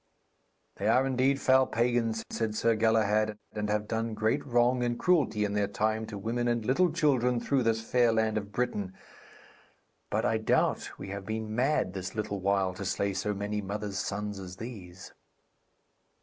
[0.77, 5.45] 'They are indeed foul pagans,' said Sir Galahad, 'and have done great wrong and cruelty
[5.45, 8.95] in their time to women and little children through this fair land of Britain.
[10.09, 13.99] But I doubt we have been mad this little while to slay so many mothers'
[13.99, 15.13] sons as these.'